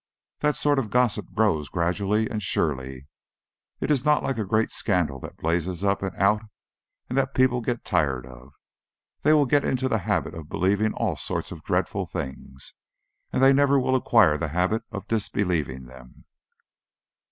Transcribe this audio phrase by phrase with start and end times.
[0.39, 3.07] That sort of gossip grows gradually and surely;
[3.79, 6.41] it is not like a great scandal that blazes up and out
[7.07, 8.53] and that people get tired of;
[9.21, 12.73] they will get into the habit of believing all sorts of dreadful things,
[13.31, 16.25] and they never will acquire the habit of disbelieving them."